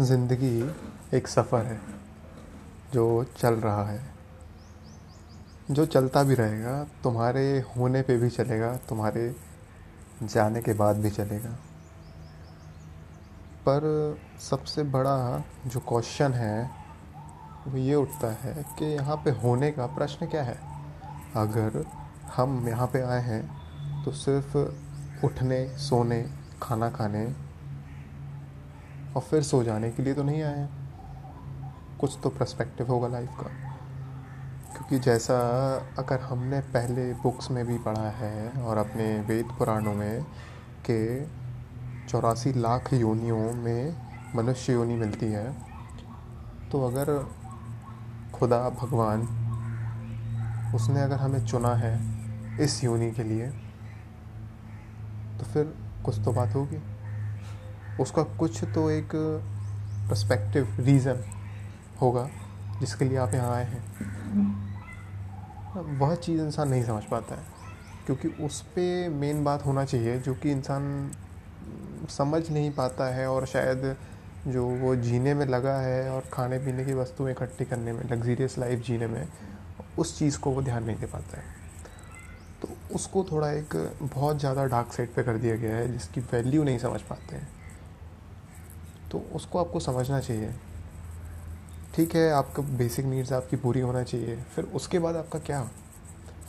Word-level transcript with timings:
ज़िंदगी 0.00 0.70
एक 1.14 1.26
सफ़र 1.28 1.64
है, 1.64 1.80
जो 2.92 3.24
चल 3.36 3.54
रहा 3.54 3.84
है। 3.84 4.00
जो 5.70 5.84
चलता 5.86 6.22
भी 6.22 6.34
रहेगा, 6.34 6.72
तुम्हारे 7.02 7.44
होने 7.76 8.02
पे 8.02 8.16
भी 8.16 8.30
चलेगा, 8.30 8.76
तुम्हारे 8.88 9.34
जाने 10.22 10.62
के 10.62 10.72
बाद 10.72 10.96
भी 10.96 11.10
चलेगा। 11.10 11.50
पर 13.68 14.18
सबसे 14.40 14.82
बड़ा 14.82 15.44
जो 15.66 15.80
क्वेश्चन 15.80 16.32
है, 16.32 16.70
वो 17.68 17.78
ये 17.78 17.94
उठता 17.94 18.32
है 18.34 18.54
कि 18.78 18.84
यहाँ 18.84 19.16
पे 19.16 19.30
होने 19.30 19.70
का 19.72 19.86
प्रश्न 19.86 20.26
क्या 20.26 20.42
है? 20.42 20.58
अगर 21.36 21.84
हम 22.36 22.68
यहाँ 22.68 22.86
पे 22.86 23.02
आए 23.02 23.20
हैं 23.20 24.04
तो 24.04 24.12
सिर्फ़ 24.12 24.56
उठने, 25.26 25.66
सोने, 25.78 26.24
खाना 26.62 26.90
खाने 26.90 27.24
और 29.16 29.22
फिर 29.22 29.42
सो 29.42 29.62
जाने 29.62 29.90
के 29.90 30.02
लिए 30.02 30.14
तो 30.14 30.22
नहीं 30.22 30.42
आए 30.42 30.58
हैं। 30.58 30.70
कुछ 32.00 32.18
तो 32.22 32.28
प्रस्पेक्टिव 32.28 32.86
होगा 32.86 33.08
लाइफ 33.08 33.30
का। 33.30 33.50
क्योंकि 34.72 34.98
जैसा 34.98 35.36
अगर 35.98 36.20
हमने 36.20 36.60
पहले 36.60 37.12
बुक्स 37.14 37.50
में 37.50 37.66
भी 37.66 37.78
पढ़ा 37.78 38.08
है 38.10 38.48
और 38.62 38.76
अपने 38.76 39.20
वेद 39.20 39.48
पुराणों 39.58 39.94
में 39.94 40.22
कि 40.90 41.26
चौरासी 42.08 42.52
लाख 42.52 42.92
योनियों 42.92 43.52
में 43.52 43.96
मनुष्य 44.36 44.72
योनि 44.72 44.94
मिलती 44.94 45.26
है 45.26 45.52
तो 46.72 46.86
अगर 46.86 47.30
खुदा, 48.34 48.68
भगवान 48.70 49.20
उसने 50.74 51.00
अगर 51.00 51.16
हमें 51.16 51.44
चुना 51.46 51.74
है 51.74 51.94
इस 52.64 52.84
योनि 52.84 53.10
के 53.10 53.22
लिए 53.22 53.46
तो 55.38 55.44
फिर 55.44 55.74
कुछ 56.04 56.18
तो 56.24 56.32
बात 56.32 56.54
होगी। 56.54 56.80
उसका 58.00 58.22
कुछ 58.22 58.62
तो 58.64 58.90
एक 58.90 59.10
प्रस्पेक्टिव 60.08 60.76
रीज़न 60.80 61.24
होगा, 62.00 62.28
जिसके 62.80 63.04
लिए 63.04 63.16
आप 63.16 63.34
यहाँ 63.34 63.54
आए 63.54 63.64
हैं। 63.64 63.82
वह 65.98 66.14
चीज़ 66.14 66.40
इंसान 66.40 66.68
नहीं 66.68 66.84
समझ 66.84 67.02
पाता 67.04 67.34
है, 67.34 67.42
क्योंकि 68.06 68.28
उस 68.44 68.60
पर 68.60 69.08
मेन 69.10 69.44
बात 69.44 69.66
होना 69.66 69.84
चाहिए, 69.84 70.18
जो 70.18 70.34
कि 70.34 70.50
इंसान 70.50 71.10
समझ 72.10 72.50
नहीं 72.50 72.70
पाता 72.70 73.04
है, 73.04 73.26
और 73.26 73.46
शायद 73.46 73.96
जो 74.48 74.66
वो 74.66 74.96
जीने 74.96 75.34
में 75.34 75.46
लगा 75.46 75.76
है, 75.78 76.10
और 76.10 76.24
खाने 76.32 76.58
पीने 76.58 76.84
की 76.84 76.94
वस्तुएँ 76.94 77.32
इकट्ठी 77.32 77.64
करने 77.64 77.92
में 77.92 78.02
लग्जीरियस 78.10 78.58
लाइफ 78.58 78.84
जीने 78.84 79.06
में, 79.06 79.28
उस 79.98 80.18
चीज़ 80.18 80.38
को 80.38 80.50
वो 80.50 80.62
ध्यान 80.62 80.84
नहीं 80.84 80.96
दे 80.96 81.06
पाता 81.06 81.36
है। 81.36 81.44
तो 82.62 82.68
उसको 82.94 83.24
थोड़ा 83.24 83.50
एक 83.50 83.98
बहुत 84.02 84.38
ज़्यादा 84.38 84.64
डार्क 84.64 84.92
साइड 84.92 85.14
पे 85.14 85.22
कर 85.22 85.38
दिया 85.38 85.56
गया 85.56 85.76
है, 85.76 85.92
जिसकी 85.92 86.20
वैल्यू 86.20 86.64
नहीं 86.64 86.78
समझ 86.78 87.00
पाते 87.00 87.36
हैं। 87.36 87.61
तो 89.12 89.18
उसको 89.34 89.58
आपको 89.58 89.80
समझना 89.80 90.20
चाहिए। 90.20 90.54
ठीक 91.94 92.14
है, 92.14 92.30
आपका 92.30 92.62
बेसिक 92.76 93.06
नीड्स 93.06 93.32
आपकी 93.32 93.56
पूरी 93.56 93.80
होना 93.80 94.02
चाहिए। 94.02 94.36
फिर 94.54 94.64
उसके 94.74 94.98
बाद 94.98 95.16
आपका 95.16 95.38
क्या? 95.38 95.60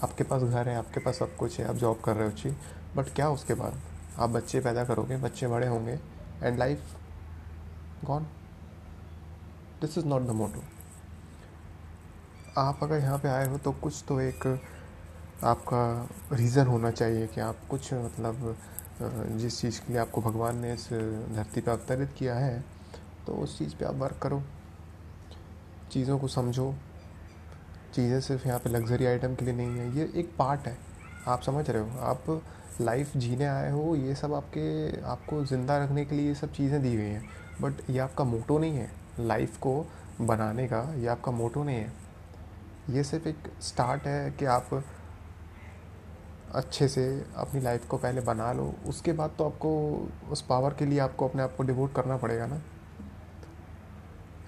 आपके 0.03 0.23
पास 0.23 0.41
घर 0.41 0.69
है, 0.69 0.75
आपके 0.75 0.99
पास 0.99 1.19
सब 1.19 1.35
कुछ 1.35 1.59
है, 1.59 1.67
आप 1.67 1.75
जॉब 1.75 1.99
कर 2.01 2.15
रहे 2.15 2.23
हो 2.23 2.31
अच्छी 2.31 2.49
बट 2.95 3.13
क्या 3.15 3.29
उसके 3.29 3.53
बाद? 3.53 3.79
आप 4.19 4.29
बच्चे 4.29 4.59
पैदा 4.59 4.83
करोगे, 4.85 5.17
बच्चे 5.17 5.47
बड़े 5.47 5.67
होंगे 5.67 5.99
and 6.43 6.57
life 6.59 6.95
gone 8.05 8.23
this 9.81 9.97
is 9.97 10.05
not 10.05 10.21
the 10.21 10.31
motto 10.31 10.63
आप 12.57 12.79
अगर 12.83 12.99
यहाँ 12.99 13.17
पे 13.17 13.27
आए 13.27 13.47
हो 13.49 13.57
तो 13.57 13.71
कुछ 13.71 14.03
तो 14.07 14.19
एक 14.21 14.47
आपका 15.43 16.09
रीज़न 16.33 16.67
होना 16.67 16.91
चाहिए 16.91 17.27
कि 17.27 17.41
आप 17.41 17.59
कुछ 17.69 17.93
मतलब 17.93 18.55
जिस 19.37 19.59
चीज़ 19.61 19.79
के 19.81 19.91
लिए 19.93 20.01
आपको 20.01 20.21
भगवान 20.21 20.57
ने 20.57 20.73
इस 20.73 20.87
धरती 21.35 21.61
पर 21.61 21.71
अवतरित 21.71 22.13
किया 22.17 22.35
है 22.35 22.63
तो 23.27 23.33
उस 23.33 23.57
चीज़ 23.57 23.75
पे 23.75 23.85
आप 23.85 23.95
वर्क 23.95 24.19
करो। 24.23 24.41
चीज़ों 25.91 26.17
को 26.19 26.27
समझो। 26.27 26.73
चीज़ें 27.95 28.19
सिर्फ़ 28.21 28.47
यहाँ 28.47 28.59
पे 28.59 28.69
लग्जरी 28.69 29.05
आइटम 29.05 29.35
के 29.35 29.45
लिए 29.45 29.53
नहीं 29.53 29.77
है, 29.77 29.95
ये 29.97 30.11
एक 30.15 30.31
पार्ट 30.39 30.67
है। 30.67 30.77
आप 31.27 31.41
समझ 31.41 31.69
रहे 31.69 31.81
हो? 31.81 31.99
आप 32.01 32.41
लाइफ 32.81 33.15
जीने 33.17 33.45
आए 33.45 33.69
हो, 33.71 33.95
ये 33.95 34.15
सब 34.15 34.33
आपके, 34.33 35.01
आपको 35.01 35.43
ज़िंदा 35.45 35.77
रखने 35.83 36.05
के 36.05 36.15
लिए 36.15 36.27
ये 36.27 36.35
सब 36.35 36.51
चीज़ें 36.53 36.81
दी 36.81 36.95
हुई 36.95 37.05
हैं। 37.05 37.23
बट 37.61 37.89
ये 37.89 37.99
आपका 37.99 38.23
मोटो 38.23 38.57
नहीं 38.59 38.77
है 38.77 38.89
लाइफ 39.19 39.57
को 39.57 39.85
बनाने 40.21 40.67
का, 40.67 40.81
ये 40.93 41.07
आपका 41.07 41.31
मोटो 41.31 41.63
नहीं 41.63 41.77
है। 41.77 41.91
ये 42.89 43.03
सिर्फ़ 43.03 43.27
एक 43.27 43.51
स्टार्ट 43.61 44.07
है 44.07 44.31
कि 44.31 44.45
आप 44.45 44.69
अच्छे 46.55 46.87
से 46.87 47.25
अपनी 47.35 47.61
लाइफ 47.61 47.87
को 47.87 47.97
पहले 47.97 48.21
बना 48.21 48.51
लो। 48.53 48.75
उसके 48.87 49.13
बाद 49.13 49.31
तो 49.37 49.45
आपको 49.45 49.71
उस 50.31 50.41
पावर 50.41 50.73
के 50.73 50.85
लिए 50.85 50.99
आपको 50.99 51.27
अपने 51.27 51.43
आप 51.43 51.55
को 51.55 51.63
डिवोट 51.63 51.93
करना 51.93 52.17
पड़ेगा 52.17 52.47
ना। 52.47 52.61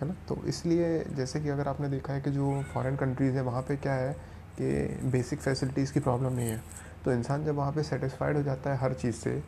है 0.02 0.08
ना? 0.08 0.16
तो 0.28 0.38
इसलिए 0.48 1.04
जैसे 1.04 1.40
कि 1.40 1.50
अगर 1.50 1.68
आपने 1.68 1.90
देखा 1.90 2.14
है 2.14 2.22
कि 2.22 2.32
जो 2.32 2.64
फॉरेन 2.74 2.96
कंट्रीज़ 2.96 3.36
है, 3.36 3.42
वहाँ 3.42 3.62
पे 3.62 3.76
क्या 3.76 3.94
है 3.94 4.14
कि 4.62 5.10
बेसिक 5.10 5.40
फैसिलिटीज़ 5.40 5.94
की 5.94 6.00
प्रॉब्लम 6.00 6.34
नहीं 6.34 6.50
है। 6.50 6.62
तो 7.06 7.12
इंसान 7.12 7.46
जब 7.46 7.56
वहाँ 7.56 7.72
पे 7.72 7.84
सेटिस्फाइड 7.84 8.38
हो 8.38 8.44
जाता 8.44 8.74
है 8.74 8.78
हर 8.78 8.94
चीज़ 8.94 9.16
से, 9.16 9.44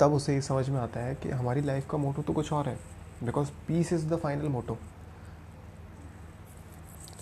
तब 0.00 0.12
उसे 0.12 0.34
ये 0.34 0.40
समझ 0.40 0.68
में 0.68 0.80
आता 0.80 1.00
है 1.00 1.14
कि 1.14 1.30
हमारी 1.30 1.60
लाइफ 1.60 1.90
का 1.90 1.98
मोटो 1.98 2.22
तो 2.22 2.32
कुछ 2.32 2.52
और 2.52 2.68
है। 2.68 2.78
Because 3.24 3.50
peace 3.68 3.92
is 3.92 4.06
the 4.06 4.16
final 4.16 4.48
motto 4.48 4.78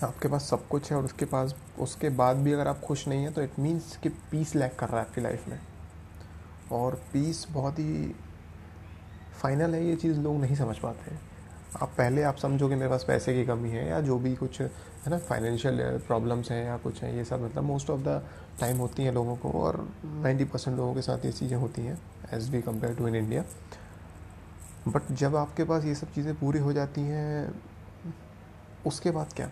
आपके 0.03 0.27
पास 0.27 0.49
सब 0.49 0.67
कुछ 0.67 0.91
है 0.91 0.97
और 0.97 1.05
उसके 1.05 1.25
पास, 1.25 1.55
उसके 1.79 2.09
बाद 2.09 2.37
भी 2.37 2.53
अगर 2.53 2.67
आप 2.67 2.79
खुश 2.81 3.07
नहीं 3.07 3.23
हैं 3.23 3.33
तो 3.33 3.41
इट 3.41 3.59
मीन्स 3.59 3.95
कि 4.03 4.09
पीस 4.31 4.55
लैक 4.55 4.75
कर 4.79 4.87
रहा 4.87 4.99
है 5.01 5.05
आपकी 5.07 5.21
लाइफ 5.21 5.47
में। 5.47 5.59
और 6.71 6.95
पीस 7.13 7.45
बहुत 7.51 7.79
ही 7.79 8.15
फाइनल 9.41 9.75
है, 9.75 9.85
ये 9.85 9.95
चीज़ 9.95 10.19
लोग 10.19 10.39
नहीं 10.41 10.55
समझ 10.55 10.77
पाते। 10.77 11.11
हैं 11.11 11.19
आप 11.81 11.89
पहले 11.97 12.23
आप 12.23 12.37
समझो 12.37 12.67
कि 12.69 12.75
मेरे 12.75 12.89
पास 12.89 13.03
पैसे 13.03 13.33
की 13.33 13.45
कमी 13.45 13.69
है 13.69 13.87
या 13.89 13.99
जो 14.01 14.17
भी 14.19 14.35
कुछ, 14.35 14.61
है 14.61 15.09
ना 15.09 15.17
फाइनेंशियल 15.19 15.77
प्रॉब्लम्स 16.07 16.51
हैं 16.51 16.65
या 16.65 16.77
कुछ 16.77 17.01
हैं, 17.03 17.13
ये 17.13 17.23
सब 17.25 17.41
मतलब 17.41 17.63
मोस्ट 17.63 17.89
ऑफ़ 17.89 18.01
द 18.01 18.21
टाइम 18.59 18.77
होती 18.77 19.03
हैं 19.03 19.11
लोगों 19.13 19.35
को 19.35 19.51
और 19.61 19.77
90 20.23 20.45
परसेंट 20.45 20.75
लोगों 20.77 20.93
के 20.95 21.01
साथ 21.01 21.25
ये 21.25 21.31
चीज़ें 21.31 21.57
होती 21.57 21.81
हैं 21.81 21.97
as 22.33 22.49
we 22.49 22.61
compare 22.61 22.95
to 22.95 23.07
in 23.07 23.15
India 23.15 23.43
but 24.87 25.11
जब 25.11 25.35
आपके 25.35 25.63
पास 25.63 25.85
ये 25.85 25.95
सब 25.95 26.13
चीज़ें 26.13 26.33
पूरी 26.35 26.59
हो 26.59 26.73
जाती 26.73 27.01
हैं, 27.01 27.53
उसके 28.85 29.11
बाद 29.11 29.33
क्या? 29.33 29.49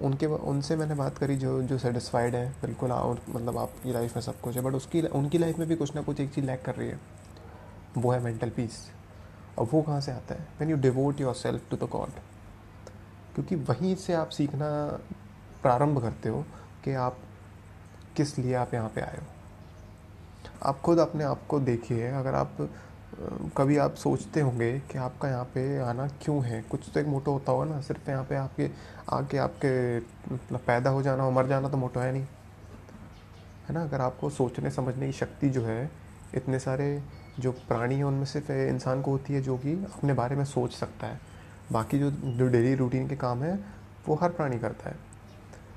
उनके 0.00 0.26
उनसे 0.26 0.76
मैंने 0.76 0.94
बात 0.94 1.18
करी 1.18 1.36
जो 1.36 1.62
जो 1.62 1.78
सेटिस्फाइड 1.78 2.34
है, 2.34 2.48
बिल्कुल 2.62 2.92
और 2.92 3.20
मतलब 3.28 3.58
आपकी 3.58 3.92
लाइफ 3.92 4.16
में 4.16 4.22
सब 4.22 4.40
कुछ 4.40 4.56
है 4.56 4.62
बट 4.62 4.74
उसकी, 4.74 5.02
उनकी 5.02 5.38
लाइफ 5.38 5.58
में 5.58 5.68
भी 5.68 5.76
कुछ 5.76 5.94
ना 5.94 6.02
कुछ 6.02 6.20
एक 6.20 6.32
चीज़ 6.34 6.44
लैक 6.44 6.62
कर 6.62 6.74
रही 6.74 6.88
है। 6.88 7.00
वो 7.98 8.10
है 8.10 8.20
मेंटल 8.20 8.50
पीस 8.50 8.78
और 9.58 9.68
वो 9.72 9.82
कहाँ 9.82 10.00
से 10.00 10.12
आता 10.12 10.34
है? 10.34 10.46
When 10.60 10.70
you 10.70 10.76
devote 10.76 11.20
yourself 11.34 11.70
to 11.70 11.76
the 11.76 11.88
God 11.90 12.20
क्योंकि 13.34 13.56
वहीं 13.56 13.94
से 13.96 14.12
आप 14.12 14.28
सीखना 14.28 14.66
प्रारंभ 15.62 16.00
करते 16.02 16.28
हो 16.28 16.44
कि 16.84 16.94
आप 16.94 17.18
किस 18.16 18.38
लिए 18.38 18.54
आप 18.54 18.74
यहाँ 18.74 18.88
पे 18.88 19.00
आए 19.00 19.16
हो। 19.16 19.26
आप 20.62 20.80
खुद 20.80 20.98
अपने 20.98 21.24
आप 21.24 21.46
को 21.46 21.60
देखिए, 21.60 22.10
अगर 22.10 22.34
आप 22.34 22.56
कभी 23.56 23.76
आप 23.76 23.94
सोचते 23.94 24.40
होंगे 24.40 24.78
कि 24.78 24.98
आपका 24.98 25.28
यहाँ 25.28 25.44
पे 25.44 25.78
आना 25.78 26.08
क्यों 26.08 26.44
है? 26.44 26.62
कुछ 26.62 26.90
तो 26.94 27.00
एक 27.00 27.06
मोटो 27.06 27.32
होता 27.32 27.52
होगा 27.52 27.64
ना, 27.64 27.80
सिर्फ़ 27.80 28.10
यहाँ 28.10 28.24
पे 28.24 28.36
आपके 28.36 28.70
आके 29.12 29.38
आपके 29.38 29.98
मतलब 30.34 30.60
पैदा 30.66 30.90
हो 30.90 31.02
जाना 31.02 31.24
और 31.26 31.32
मर 31.32 31.46
जाना 31.46 31.68
तो 31.68 31.76
मोटो 31.76 32.00
है 32.00 32.12
नहीं। 32.12 32.22
है 33.68 33.74
ना? 33.74 33.82
अगर 33.82 34.00
आपको 34.00 34.30
सोचने, 34.30 34.70
समझने 34.70 35.06
की 35.06 35.12
शक्ति 35.12 35.50
जो 35.50 35.64
है, 35.64 35.90
इतने 36.34 36.58
सारे 36.58 37.02
जो 37.40 37.52
प्राणी 37.52 37.94
हैं, 37.94 38.04
उनमें 38.04 38.24
सिर्फ़ 38.24 38.52
इंसान 38.52 39.02
को 39.02 39.10
होती 39.10 39.34
है 39.34 39.42
जो 39.42 39.56
कि 39.58 39.72
अपने 39.72 40.12
बारे 40.12 40.36
में 40.36 40.44
सोच 40.44 40.72
सकता 40.72 41.06
है। 41.06 41.20
बाकी 41.72 41.98
जो 41.98 42.10
जो 42.10 42.48
डेली 42.48 42.74
रूटीन 42.74 43.08
के 43.08 43.16
काम 43.16 43.42
है, 43.42 43.64
वो 44.08 44.14
हर 44.14 44.30
प्राणी 44.30 44.58
करता 44.58 44.90
है। 44.90 44.96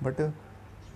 बट 0.03 0.33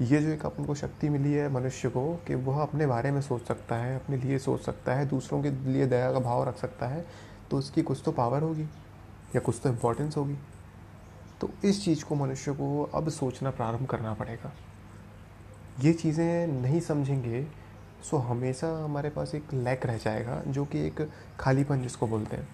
ये 0.02 0.20
जो 0.22 0.30
एक 0.30 0.46
अपन 0.46 0.66
को 0.66 0.76
शक्ति 0.76 1.10
मिली 1.10 1.34
है 1.34 1.50
मनुष्य 1.54 1.90
को 1.90 2.14
कि 2.28 2.36
वह 2.36 2.62
अपने 2.62 2.86
बारे 2.88 3.12
में 3.12 3.22
सोच 3.22 3.44
सकता 3.44 3.76
है, 3.76 3.96
अपने 3.96 4.18
लिए 4.18 4.38
सोच 4.40 4.62
सकता 4.62 4.94
है, 4.94 5.06
दूसरों 5.06 5.42
के 5.44 5.50
लिए 5.50 5.86
दया 5.88 6.12
का 6.12 6.20
भाव 6.20 6.48
रख 6.50 6.58
सकता 6.58 6.88
है 6.88 7.06
तो 7.52 7.58
उसकी 7.58 7.82
कुछ 7.82 8.02
तो 8.06 8.12
पावर 8.12 8.42
होगी 8.42 8.64
या 9.36 9.40
कुछ 9.40 9.60
तो 9.64 9.70
इम्पोर्टेंस 9.70 10.18
होगी। 10.18 10.38
तो 11.42 11.50
इस 11.66 11.84
चीज़ 11.86 12.04
को 12.06 12.16
मनुष्य 12.16 12.52
को 12.52 12.84
अब 12.96 13.10
सोचना, 13.10 13.52
प्रारंभ 13.52 13.88
करना 13.88 14.14
पड़ेगा। 14.14 14.52
ये 15.82 15.94
चीज़ें 15.94 16.48
नहीं 16.48 16.80
समझेंगे, 16.80 17.46
सो 18.04 18.18
हमेशा 18.18 18.68
हमारे 18.84 19.10
पास 19.10 19.36
एक 19.36 19.54
लैक 19.54 19.86
रह 19.86 19.98
जाएगा, 19.98 20.42
जो 20.48 20.66
कि 20.66 20.86
एक 20.88 21.08
खालीपन 21.40 21.82
जिसको 21.82 22.08
बोलते 22.08 22.38
हैं। 22.38 22.48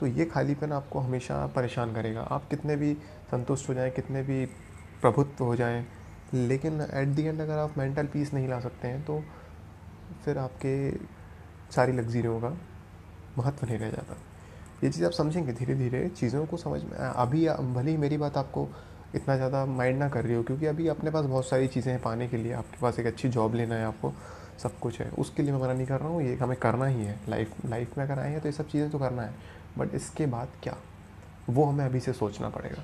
तो 0.00 0.06
ये 0.06 0.24
खालीपन 0.24 0.72
आपको 0.72 0.98
हमेशा 0.98 1.46
परेशान 1.46 1.94
करेगा। 1.94 2.20
आप 2.22 2.48
कितने 2.48 2.76
भी 2.76 2.94
संतुष्ट 3.30 3.68
हो 3.68 3.74
जाएँ, 3.74 3.90
कितने 3.90 4.22
भी 4.22 4.44
प्रभुत्व 5.00 5.44
हो 5.44 5.56
जाएँ 5.56 5.86
लेकिन 6.34 6.80
एट 6.82 7.08
दी 7.08 7.22
एंड 7.22 7.40
अगर 7.40 7.58
आप 7.58 7.78
मेंटल 7.78 8.06
पीस 8.06 8.32
नहीं 8.34 8.48
ला 8.48 8.60
सकते 8.60 8.88
हैं 8.88 9.02
तो 9.04 9.22
फिर 10.24 10.38
आपके 10.38 10.90
सारी 11.74 11.92
लग्जरियों 11.92 12.40
का 12.40 12.56
महत्व 13.38 13.66
नहीं 13.66 13.78
रह 13.78 13.90
जाता। 13.90 14.16
ये 14.84 14.90
चीज़ 14.90 15.04
आप 15.04 15.12
समझेंगे 15.12 15.52
धीरे 15.52 15.74
धीरे 15.74 16.08
चीज़ों 16.10 16.44
को 16.46 16.56
समझ 16.56 16.82
में 16.82 16.96
अभी 16.98 17.48
भले 17.48 17.90
ही 17.90 17.96
मेरी 17.96 18.16
बात 18.16 18.36
आपको 18.36 18.68
इतना 19.14 19.36
ज़्यादा 19.36 19.64
माइंड 19.66 19.98
ना 19.98 20.08
कर 20.08 20.24
रही 20.24 20.34
हो, 20.34 20.42
क्योंकि 20.42 20.66
अभी 20.66 20.88
अपने 20.88 21.10
पास 21.10 21.24
बहुत 21.24 21.48
सारी 21.48 21.68
चीज़ें 21.68 21.92
हैं 21.92 22.00
पाने 22.02 22.28
के 22.28 22.36
लिए, 22.36 22.52
आपके 22.52 22.80
पास 22.80 22.98
एक 22.98 23.06
अच्छी 23.06 23.28
जॉब 23.28 23.54
लेना 23.54 23.74
है 23.74 23.84
आपको, 23.84 24.12
सब 24.62 24.78
कुछ 24.78 25.00
है, 25.00 25.08
उसके 25.10 25.42
लिए 25.42 25.52
मैं 25.52 25.60
मना 25.60 25.72
नहीं 25.72 25.86
कर 25.86 26.00
रहा 26.00 26.08
हूँ, 26.08 26.22
ये 26.22 26.34
हमें 26.36 26.56
करना 26.56 26.86
ही 26.86 27.04
है 27.04 27.18
लाइफ 27.28 27.54
लाइफ 27.66 27.96
में 27.98 28.04
अगर 28.04 28.18
आए 28.18 28.30
हैं 28.30 28.40
तो 28.40 28.48
ये 28.48 28.52
सब 28.52 28.68
चीज़ें 28.68 28.90
तो 28.90 28.98
करना 28.98 29.22
है 29.22 29.34
बट 29.78 29.94
इसके 29.94 30.26
बाद 30.26 30.48
क्या? 30.62 30.76
वो 31.50 31.64
हमें 31.64 31.84
अभी 31.84 32.00
से 32.00 32.12
सोचना 32.12 32.48
पड़ेगा। 32.48 32.82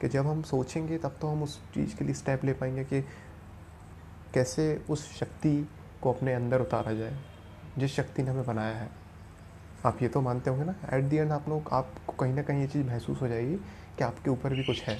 कि 0.00 0.08
जब 0.08 0.26
हम 0.26 0.42
सोचेंगे, 0.42 0.98
तब 0.98 1.16
तो 1.20 1.28
हम 1.28 1.42
उस 1.42 1.58
चीज़ 1.74 1.96
के 1.96 2.04
लिए 2.04 2.14
स्टेप 2.14 2.44
ले 2.44 2.52
पाएँगे 2.52 2.84
कि 2.84 3.00
कैसे 4.34 4.84
उस 4.90 5.18
शक्ति 5.18 5.68
को 6.02 6.12
अपने 6.12 6.34
अंदर 6.34 6.60
उतारा 6.60 6.92
जाए, 6.92 7.16
जिस 7.78 7.94
शक्ति 7.94 8.22
ने 8.22 8.30
हमें 8.30 8.46
बनाया 8.46 8.76
है। 8.76 8.88
आप 9.86 10.02
ये 10.02 10.08
तो 10.08 10.20
मानते 10.20 10.50
होंगे 10.50 10.64
ना 10.64 10.74
एट 10.92 11.04
दी 11.04 11.16
एंड 11.16 11.32
आप 11.32 11.48
लोग, 11.48 11.68
आपको 11.72 12.12
कहीं 12.12 12.34
ना 12.34 12.42
कहीं 12.42 12.60
ये 12.60 12.66
चीज़ 12.66 12.86
महसूस 12.86 13.20
हो 13.22 13.28
जाएगी 13.28 13.54
कि 13.98 14.04
आपके 14.04 14.30
ऊपर 14.30 14.50
भी 14.50 14.64
कुछ 14.64 14.82
है, 14.82 14.98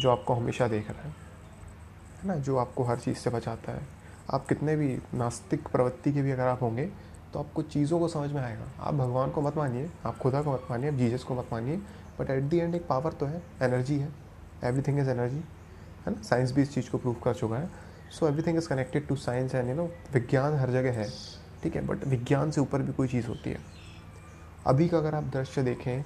जो 0.00 0.10
आपको 0.10 0.34
हमेशा 0.34 0.68
देख 0.68 0.90
रहा 0.90 1.02
है। 1.02 1.08
है 1.08 2.28
ना? 2.28 2.36
जो 2.36 2.56
आपको 2.56 2.84
हर 2.84 2.98
चीज़ 2.98 3.16
से 3.16 3.30
बचाता 3.30 3.72
है। 3.72 3.86
आप 4.30 4.46
कितने 4.46 4.76
भी 4.76 4.98
नास्तिक 5.14 5.68
प्रवृत्ति 5.68 6.12
के 6.12 6.22
भी 6.22 6.30
अगर 6.30 6.46
आप 6.46 6.62
होंगे 6.62 6.86
तो 7.32 7.38
आपको 7.38 7.62
चीज़ों 7.62 7.98
को 7.98 8.08
समझ 8.08 8.32
में 8.32 8.42
आएगा। 8.42 8.64
आप 8.80 8.94
भगवान 8.94 9.30
को 9.30 9.40
मत 9.40 9.56
मानिए, 9.56 9.90
आप 10.06 10.18
खुदा 10.18 10.42
को 10.42 10.52
मत 10.52 10.62
मानिए, 10.70 10.88
आप 10.90 10.94
जीजस 10.94 11.22
को 11.22 11.34
मत 11.34 11.46
मानिए 11.52 11.80
बट 12.20 12.30
एट 12.30 12.42
दी 12.44 12.58
एंड 12.58 12.74
एक 12.74 12.86
पावर 12.86 13.12
तो 13.12 13.26
है 13.26 13.42
एनर्जी 13.62 13.98
है 13.98 14.08
एवरीथिंग 14.64 14.98
इज़ 14.98 15.10
एनर्जी 15.10 15.42
है 16.06 16.12
ना? 16.12 16.22
साइंस 16.22 16.52
भी 16.52 16.62
इस 16.62 16.74
चीज़ 16.74 16.90
को 16.90 16.98
प्रूव 16.98 17.16
कर 17.24 17.34
चुका 17.34 17.56
है। 17.56 17.70
So 18.10 18.28
everything 18.28 18.56
is 18.58 18.68
connected 18.68 19.06
to 19.08 19.16
science 19.18 19.54
and 19.54 19.68
you 19.68 19.74
know 19.74 19.90
विज्ञान 20.14 20.58
हर 20.58 20.70
जगह 20.70 20.92
है, 20.92 21.08
ठीक 21.62 21.76
है? 21.76 21.86
बट 21.86 22.04
विज्ञान 22.06 22.50
से 22.50 22.60
ऊपर 22.60 22.82
भी 22.82 22.92
कोई 22.92 23.08
चीज़ 23.08 23.26
होती 23.26 23.50
है। 23.50 23.58
अभी 24.66 24.88
का 24.88 24.98
अगर 24.98 25.14
आप 25.14 25.24
दृश्य 25.34 25.62
देखें 25.62 26.02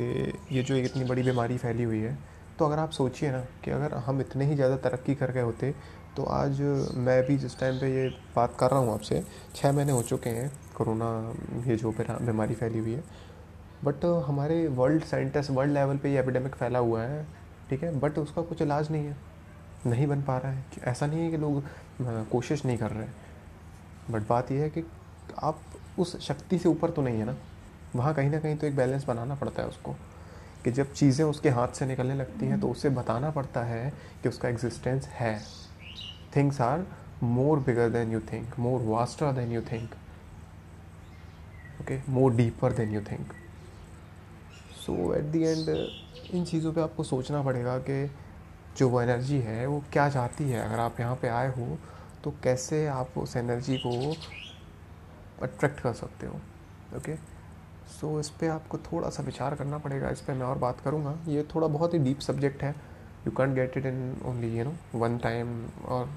कि 0.00 0.32
ये 0.52 0.62
जो 0.62 0.76
इतनी 0.76 1.04
बड़ी 1.04 1.22
बीमारी 1.22 1.56
फैली 1.58 1.82
हुई 1.82 2.00
है 2.00 2.16
तो 2.58 2.64
अगर 2.64 2.78
आप 2.78 2.90
सोचिए 2.90 3.30
ना 3.30 3.40
कि 3.64 3.70
अगर 3.70 3.94
हम 4.06 4.20
इतने 4.20 4.44
ही 4.44 4.54
ज़्यादा 4.54 4.76
तरक्की 4.78 5.14
कर 5.14 5.30
गए 5.32 5.42
होते 5.42 5.74
तो 6.16 6.24
आज 6.24 6.60
मैं 6.96 7.22
भी 7.26 7.36
जिस 7.38 7.58
टाइम 7.60 7.78
पे 7.80 7.88
ये 7.94 8.08
बात 8.36 8.56
कर 8.60 8.70
रहा 8.70 8.80
हूँ 8.80 8.92
आपसे 8.94 9.22
छः 9.54 9.72
महीने 9.72 9.92
हो 9.92 10.02
चुके 10.02 10.30
हैं 10.30 10.50
कोरोना, 10.76 11.10
ये 11.66 11.76
जो 11.76 11.90
बीमारी 11.90 12.54
फैली 12.54 12.78
हुई 12.78 12.92
है। 12.92 13.02
बट 13.84 14.04
हमारे 14.26 14.66
वर्ल्ड 14.68 15.04
साइंटिस्ट 15.04 15.50
वर्ल्ड 15.50 15.72
लेवल 15.72 15.96
पे 15.96 16.12
ये 16.12 16.20
एपिडेमिक 16.20 16.54
फैला 16.54 16.78
हुआ 16.78 17.02
है, 17.02 17.24
ठीक 17.70 17.82
है? 17.82 17.98
बट 18.00 18.18
उसका 18.18 18.42
कुछ 18.42 18.62
इलाज 18.62 18.90
नहीं 18.90 19.04
है। 19.04 19.16
नहीं 19.86 20.06
बन 20.06 20.22
पा 20.22 20.36
रहा 20.38 20.52
है। 20.52 20.64
ऐसा 20.84 21.06
नहीं 21.06 21.20
है 21.20 21.30
कि 21.30 21.36
लोग 21.36 21.62
कोशिश 22.30 22.64
नहीं 22.64 22.78
कर 22.78 22.90
रहे। 22.90 23.08
बट 24.10 24.28
बात 24.28 24.50
यह 24.52 24.62
है 24.62 24.70
कि 24.70 24.84
आप 25.42 25.60
उस 25.98 26.20
शक्ति 26.20 26.58
से 26.58 26.68
ऊपर 26.68 26.90
तो 26.90 27.02
नहीं 27.02 27.18
है 27.18 27.24
ना? 27.24 27.36
वहाँ 27.96 28.14
कहीं 28.14 28.30
ना 28.30 28.38
कहीं 28.38 28.56
तो 28.56 28.66
एक 28.66 28.76
बैलेंस 28.76 29.04
बनाना 29.04 29.34
पड़ता 29.34 29.62
है 29.62 29.68
उसको। 29.68 29.94
कि 30.64 30.70
जब 30.70 30.92
चीज़ें 30.92 31.24
उसके 31.26 31.50
हाथ 31.50 31.68
से 31.68 31.86
निकलने 31.86 32.14
लगती 32.14 32.46
हैं 32.46 32.60
तो 32.60 32.68
उसे 32.68 32.90
बताना 32.90 33.30
पड़ता 33.30 33.62
है 33.64 33.92
कि 34.22 34.28
उसका 34.28 34.48
एग्जिस्टेंस 34.48 35.06
है। 35.08 35.40
Things 36.36 36.60
are 36.60 36.86
more 37.22 37.58
bigger 37.58 37.90
than 37.90 38.12
you 38.12 38.20
think 38.32 38.58
more 38.58 38.80
vaster 38.82 39.32
than 39.32 39.52
you 39.52 39.60
think 39.62 39.94
okay 41.80 42.00
more 42.08 42.34
deeper 42.34 42.72
than 42.72 42.94
you 42.94 43.00
think 43.00 43.32
so 44.88 45.14
at 45.14 45.24
the 45.32 45.42
end 45.42 45.68
इन 46.34 46.44
चीज़ों 46.44 46.72
पे 46.72 46.80
आपको 46.80 47.04
सोचना 47.04 47.42
पड़ेगा 47.42 47.76
कि 47.78 48.10
जो 48.76 48.88
वो 48.88 49.00
एनर्जी 49.00 49.38
है 49.38 49.66
वो 49.66 49.82
क्या 49.92 50.08
चाहती 50.10 50.44
है? 50.50 50.60
अगर 50.60 50.78
आप 50.80 51.00
यहाँ 51.00 51.16
पे 51.22 51.28
आए 51.28 51.48
हो 51.48 51.66
तो 52.24 52.30
कैसे 52.44 52.86
आप 52.88 53.18
उस 53.18 53.36
एनर्जी 53.36 53.76
को 53.76 53.90
अट्रैक्ट 55.42 55.80
कर 55.80 55.92
सकते 55.92 56.26
हो? 56.26 56.40
ओके 56.96 57.16
सो 57.16 58.12
so, 58.12 58.20
इस 58.20 58.30
पर 58.30 58.48
आपको 58.48 58.78
थोड़ा 58.78 59.10
सा 59.10 59.22
विचार 59.22 59.54
करना 59.54 59.78
पड़ेगा। 59.78 60.10
इस 60.10 60.20
पर 60.20 60.34
मैं 60.34 60.46
और 60.46 60.58
बात 60.58 60.80
करूँगा। 60.80 61.16
ये 61.28 61.46
थोड़ा 61.54 61.68
बहुत 61.68 61.94
ही 61.94 61.98
डीप 61.98 62.20
सब्जेक्ट 62.20 62.62
है। 62.62 62.74
You 63.26 63.30
can't 63.32 63.54
get 63.54 63.76
it 63.76 63.86
in 63.86 64.16
only 64.26 64.56
you 64.58 64.64
know 64.64 64.74
one 64.94 65.18
time 65.18 65.64
और 65.88 66.10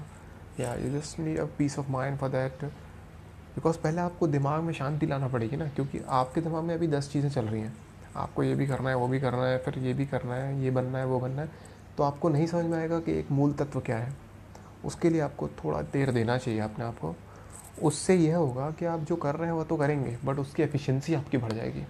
या 0.60 0.74
you 0.74 0.98
just 0.98 1.18
need 1.20 1.38
a 1.38 1.44
peace 1.58 1.78
of 1.78 1.90
mind 1.90 2.18
for 2.18 2.28
that 2.30 2.64
because 2.64 3.78
पहले 3.78 4.00
आपको 4.00 4.26
दिमाग 4.28 4.62
में 4.62 4.72
शांति 4.74 5.06
लाना 5.06 5.28
पड़ेगी 5.28 5.56
ना 5.56 5.68
क्योंकि 5.68 6.00
आपके 6.20 6.40
दिमाग 6.40 6.64
में 6.64 6.74
अभी 6.74 6.88
दस 6.88 7.12
चीज़ें 7.12 7.30
चल 7.30 7.44
रही 7.44 7.60
हैं। 7.60 7.76
आपको 8.16 8.42
ये 8.42 8.54
भी 8.54 8.66
करना 8.66 8.90
है, 8.90 8.96
वो 8.96 9.08
भी 9.08 9.20
करना 9.20 9.46
है, 9.46 9.58
फिर 9.58 9.78
ये 9.78 9.94
भी 9.94 10.06
करना 10.06 10.34
है, 10.34 10.62
ये 10.62 10.70
बनना 10.70 10.98
है, 10.98 11.06
वो 11.06 11.20
बनना 11.20 11.42
है 11.42 11.50
तो 11.98 12.02
आपको 12.02 12.28
नहीं 12.28 12.46
समझ 12.46 12.64
में 12.64 12.78
आएगा 12.78 12.98
कि 13.00 13.12
एक 13.12 13.30
मूल 13.30 13.52
तत्व 13.52 13.80
क्या 13.80 13.96
है। 13.98 14.12
उसके 14.84 15.10
लिए 15.10 15.20
आपको 15.20 15.48
थोड़ा 15.48 15.82
देर 15.82 16.10
देना 16.10 16.36
चाहिए 16.38 16.60
अपने 16.60 16.84
आप 16.84 16.98
को। 16.98 17.14
उससे 17.82 18.14
यह 18.14 18.36
होगा 18.36 18.70
कि 18.70 18.84
आप 18.84 19.00
जो 19.00 19.16
कर 19.16 19.34
रहे 19.34 19.46
हैं, 19.46 19.54
वो 19.54 19.64
तो 19.64 19.76
करेंगे 19.76 20.16
बट 20.24 20.38
उसकी 20.38 20.62
एफिशिएंसी 20.62 21.14
आपकी 21.14 21.38
बढ़ 21.38 21.52
जाएगी। 21.52 21.84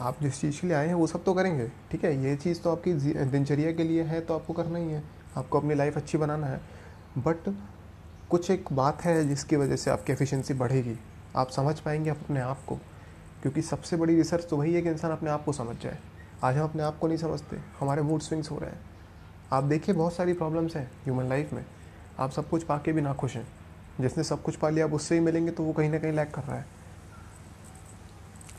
आप 0.00 0.16
जिस 0.22 0.40
चीज़ 0.40 0.60
के 0.60 0.66
लिए 0.66 0.76
आए 0.76 0.86
हैं, 0.86 0.94
वो 0.94 1.06
सब 1.06 1.24
तो 1.24 1.34
करेंगे, 1.34 1.68
ठीक 1.90 2.04
है? 2.04 2.22
ये 2.24 2.36
चीज़ 2.36 2.60
तो 2.60 2.72
आपकी 2.72 2.92
दिनचर्या 3.24 3.72
के 3.72 3.84
लिए 3.84 4.02
है 4.02 4.20
तो 4.20 4.34
आपको 4.34 4.52
करना 4.52 4.78
ही 4.78 4.90
है। 4.90 5.02
आपको 5.36 5.58
अपनी 5.58 5.74
लाइफ 5.74 5.96
अच्छी 5.96 6.18
बनाना 6.18 6.46
है। 6.46 6.60
बट 7.18 7.54
कुछ 8.30 8.50
एक 8.50 8.72
बात 8.72 9.02
है 9.02 9.28
जिसकी 9.28 9.56
वजह 9.56 9.76
से 9.76 9.90
आपकी 9.90 10.12
एफिशिएंसी 10.12 10.54
बढ़ेगी। 10.54 10.96
आप 11.36 11.50
समझ 11.50 11.78
पाएँगे 11.80 12.10
अपने 12.10 12.40
आप 12.40 12.64
को। 12.66 12.78
क्योंकि 13.42 13.62
सबसे 13.62 13.96
बड़ी 13.96 14.16
रिसर्च 14.16 14.46
तो 14.50 14.56
वही 14.56 14.74
है 14.74 14.82
कि 14.82 14.90
इंसान 14.90 15.10
अपने 15.10 15.30
आप 15.30 15.44
को 15.44 15.52
समझ 15.52 15.76
जाए। 15.76 15.98
आज 16.44 16.56
हम 16.56 16.64
अपने 16.64 16.82
आप 16.82 16.98
को 16.98 17.06
नहीं 17.06 17.18
समझते, 17.18 17.56
हमारे 17.80 18.02
मूड 18.02 18.20
स्विंग्स 18.20 18.50
हो 18.50 18.58
रहे 18.58 18.70
हैं। 18.70 18.80
आप 19.52 19.64
देखिए, 19.64 19.94
बहुत 19.94 20.12
सारी 20.12 20.32
प्रॉब्लम्स 20.32 20.76
हैं 20.76 20.90
ह्यूमन 21.04 21.24
लाइफ 21.24 21.52
में। 21.52 21.64
आप 22.18 22.30
सब 22.30 22.48
कुछ 22.48 22.62
पा 22.62 22.78
के 22.78 22.92
भी 22.92 23.00
ना 23.00 23.14
खुश 23.14 23.36
हैं। 23.36 23.48
जिसने 24.00 24.24
सब 24.24 24.42
कुछ 24.42 24.56
पा 24.56 24.68
लिया 24.68 24.84
आप 24.86 24.92
उससे 24.92 25.14
ही 25.14 25.20
मिलेंगे 25.20 25.50
तो 25.50 25.62
वो 25.62 25.72
कहीं 25.72 25.90
ना 25.90 25.98
कहीं 25.98 26.12
लैक 26.12 26.34
कर 26.34 26.42
रहा 26.42 26.56
है। 26.56 26.66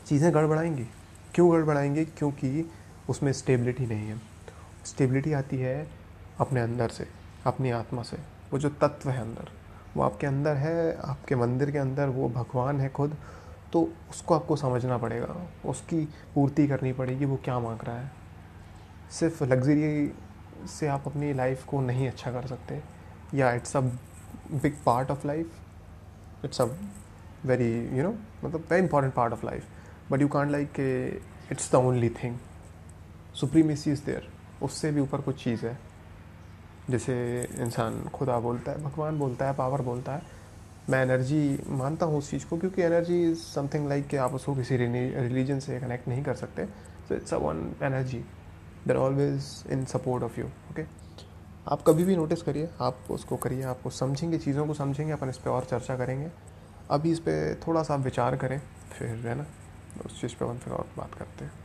चीज़ें 0.06 0.34
गड़बड़ाएँगी। 0.34 0.86
क्यों 1.34 1.52
गड़बड़ाएँगी? 1.52 2.04
क्योंकि 2.04 2.70
उसमें 3.08 3.32
स्टेबिलिटी 3.32 3.86
नहीं 3.86 4.08
है। 4.08 4.20
स्टेबिलिटी 4.84 5.32
आती 5.32 5.56
है 5.56 5.88
अपने 6.38 6.60
अंदर 6.60 6.88
से, 6.88 7.08
अपनी 7.46 7.70
आत्मा 7.70 8.02
से। 8.02 8.16
वो 8.52 8.58
जो 8.58 8.68
तत्व 8.68 9.10
है 9.10 9.20
अंदर, 9.20 9.48
वो 9.96 10.02
आपके 10.02 10.26
अंदर 10.26 10.56
है, 10.56 10.96
आपके 10.96 11.36
मंदिर 11.36 11.70
के 11.70 11.78
अंदर, 11.78 12.08
वो 12.08 12.28
भगवान 12.28 12.80
है 12.80 12.88
खुद 12.88 13.16
तो 13.72 13.82
उसको 14.10 14.34
आपको 14.34 14.56
समझना 14.56 14.98
पड़ेगा। 14.98 15.36
उसकी 15.66 16.04
पूर्ति 16.34 16.66
करनी 16.68 16.92
पड़ेगी, 16.92 17.24
वो 17.24 17.36
क्या 17.44 17.58
मांग 17.58 17.78
रहा 17.84 17.98
है। 17.98 18.10
सिर्फ़ 19.10 19.44
लग्जरी 19.44 20.12
से 20.68 20.86
आप 20.86 21.06
अपनी 21.06 21.32
लाइफ 21.32 21.64
को 21.64 21.80
नहीं 21.80 22.08
अच्छा 22.08 22.32
कर 22.32 22.46
सकते। 22.46 22.80
या 23.34 23.52
it's 23.52 23.76
a 23.76 23.80
big 23.80 24.76
part 24.86 25.10
of 25.10 25.26
life 25.26 26.44
it's 26.44 26.60
a 26.60 26.64
very 27.44 27.70
you 27.96 28.02
know 28.02 28.10
मतलब 28.44 28.66
very 28.70 28.82
important 28.82 29.14
part 29.14 29.32
of 29.32 29.46
life 29.46 29.64
but 30.10 30.20
you 30.20 30.28
can't 30.28 30.52
like 30.52 30.72
के 30.72 31.08
it's 31.52 31.70
the 31.72 31.74
only 31.74 32.08
thing 32.22 32.36
supremacy 33.34 33.92
is 33.92 34.04
there 34.06 34.28
उससे 34.62 34.90
भी 34.92 35.00
ऊपर 35.00 35.20
कुछ 35.20 35.42
चीज़ 35.44 35.66
है। 35.66 35.78
जैसे 36.90 37.14
इंसान 37.58 38.02
खुदा 38.08 38.38
बोलता 38.40 38.72
है, 38.72 38.82
भगवान 38.84 39.18
बोलता 39.18 39.46
है 39.46 39.54
पावर 39.54 39.82
बोलता 39.82 40.12
है। 40.12 40.22
मैं 40.90 41.02
एनर्जी 41.02 41.58
मानता 41.70 42.06
हूँ 42.06 42.18
उस 42.18 42.30
चीज़ 42.30 42.46
को, 42.46 42.56
क्योंकि 42.58 42.82
एनर्जी 42.82 43.22
इज़ 43.22 43.38
समथिंग 43.44 43.88
लाइक 43.88 44.06
कि 44.08 44.16
आप 44.16 44.34
उसको 44.34 44.54
किसी 44.54 44.76
रिलीजन 44.76 45.58
से 45.58 45.78
कनेक्ट 45.80 46.08
नहीं 46.08 46.22
कर 46.24 46.34
सकते। 46.34 46.64
So 47.08 47.14
it's 47.14 47.34
a 47.34 47.36
one 47.38 47.74
energy 47.82 48.18
there 48.86 48.96
always 48.96 49.52
in 49.72 49.84
support 49.86 50.24
of 50.24 50.40
you 50.40 50.46
okay 50.46 50.84
आप 51.66 51.82
कभी 51.86 52.04
भी 52.04 52.16
नोटिस 52.16 52.42
करिए, 52.42 52.68
आप 52.80 53.10
उसको 53.10 53.36
करिए 53.36 53.62
आपको 53.64 53.90
समझेंगे, 53.92 54.38
चीज़ों 54.38 54.66
को 54.66 54.74
समझेंगे, 54.74 55.12
अपन 55.12 55.28
इस 55.28 55.38
पर 55.38 55.50
और 55.50 55.64
चर्चा 55.64 55.96
करेंगे। 55.96 56.30
अभी 56.90 57.12
इस 57.12 57.18
पर 57.20 57.60
थोड़ा 57.66 57.82
सा 57.82 57.94
आप 57.94 58.00
विचार 58.00 58.36
करें, 58.36 58.60
फिर 58.92 59.08
है 59.26 59.34
ना, 59.34 59.46
उस 60.06 60.20
चीज़ 60.20 60.34
पर 60.36 60.46
अपन 60.46 60.58
फिर 60.58 60.74
और 60.74 60.88
बात 60.96 61.14
करते 61.14 61.44
हैं। 61.44 61.61